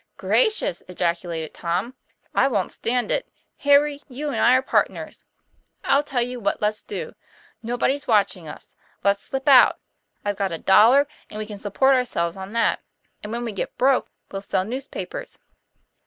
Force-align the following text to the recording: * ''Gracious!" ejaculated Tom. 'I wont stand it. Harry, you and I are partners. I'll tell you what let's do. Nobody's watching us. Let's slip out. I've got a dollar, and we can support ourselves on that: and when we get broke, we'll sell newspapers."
* 0.09 0.17
''Gracious!" 0.17 0.81
ejaculated 0.87 1.53
Tom. 1.53 1.93
'I 2.33 2.47
wont 2.47 2.71
stand 2.71 3.11
it. 3.11 3.29
Harry, 3.57 4.01
you 4.07 4.29
and 4.29 4.37
I 4.39 4.55
are 4.55 4.63
partners. 4.63 5.25
I'll 5.83 6.01
tell 6.01 6.23
you 6.23 6.39
what 6.39 6.59
let's 6.59 6.81
do. 6.81 7.13
Nobody's 7.61 8.07
watching 8.07 8.47
us. 8.47 8.73
Let's 9.03 9.21
slip 9.25 9.47
out. 9.47 9.79
I've 10.25 10.37
got 10.37 10.51
a 10.51 10.57
dollar, 10.57 11.05
and 11.29 11.37
we 11.37 11.45
can 11.45 11.59
support 11.59 11.93
ourselves 11.93 12.35
on 12.35 12.53
that: 12.53 12.81
and 13.21 13.31
when 13.31 13.45
we 13.45 13.51
get 13.51 13.77
broke, 13.77 14.09
we'll 14.31 14.41
sell 14.41 14.65
newspapers." 14.65 15.37